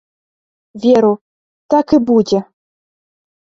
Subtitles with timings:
[0.85, 1.11] Веру,
[1.75, 2.39] так і будзе.